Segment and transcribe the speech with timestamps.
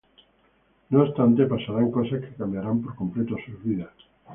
[0.89, 3.93] No obstante, pasarán cosas que cambiarán por completo sus vidas.